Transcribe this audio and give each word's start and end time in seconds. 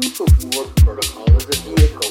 proof 0.00 0.20
of 0.20 0.54
work 0.54 0.76
protocol 0.76 1.26
is 1.36 1.44
a 1.48 1.74
vehicle 1.74 2.07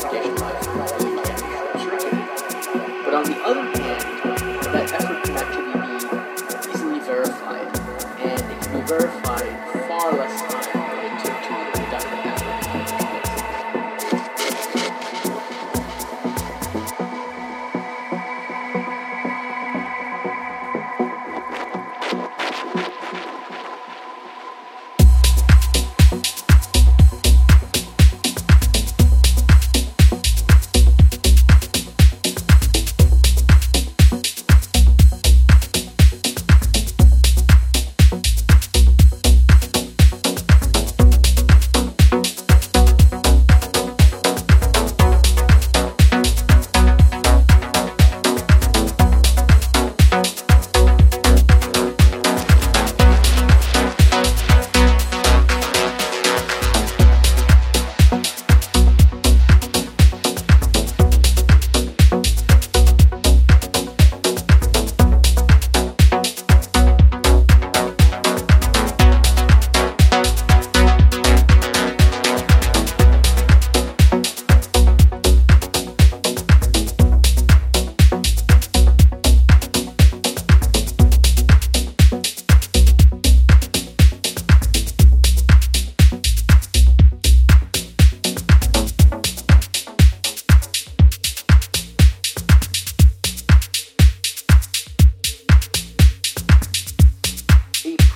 complicated 0.00 0.40
life. 0.40 0.89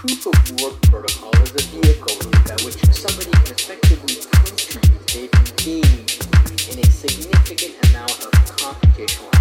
Proof 0.06 0.26
of 0.26 0.60
work 0.60 0.82
protocol 0.82 1.30
is 1.42 1.50
a 1.52 1.62
vehicle 1.68 2.30
by 2.44 2.54
which 2.62 2.76
somebody 2.92 3.30
can 3.30 3.54
effectively 3.54 4.16
prove 4.32 4.56
to 4.56 4.78
you 4.90 4.98
they've 5.14 5.32
engaged 5.32 6.28
in 6.70 6.78
a 6.78 6.86
significant 6.90 7.74
amount 7.88 8.12
of 8.26 8.32
computational 8.58 9.33